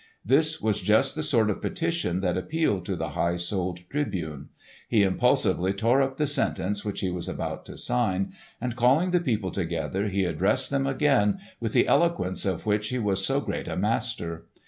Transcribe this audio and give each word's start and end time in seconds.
This 0.25 0.59
was 0.59 0.81
just 0.81 1.13
the 1.13 1.21
sort 1.21 1.51
of 1.51 1.61
petition 1.61 2.21
that 2.21 2.35
appealed 2.35 2.87
to 2.87 2.95
the 2.95 3.09
high 3.09 3.37
souled 3.37 3.81
Tribune. 3.87 4.49
He 4.89 5.03
impulsively 5.03 5.73
tore 5.73 6.01
up 6.01 6.17
the 6.17 6.25
sentence 6.25 6.83
which 6.83 7.01
he 7.01 7.11
was 7.11 7.29
about 7.29 7.67
to 7.67 7.77
sign, 7.77 8.33
and 8.59 8.75
calling 8.75 9.11
the 9.11 9.19
people 9.19 9.51
together 9.51 10.07
he 10.07 10.23
addressed 10.25 10.71
them 10.71 10.87
again 10.87 11.37
with 11.59 11.73
that 11.73 11.85
eloquence 11.85 12.47
of 12.47 12.65
which 12.65 12.89
he 12.89 12.97
was 12.97 13.23
so 13.23 13.41
great 13.41 13.67
a 13.67 13.75
master. 13.77 14.47